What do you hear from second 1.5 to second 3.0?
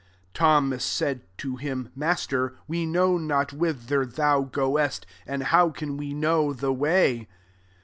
him^" Mas ter, we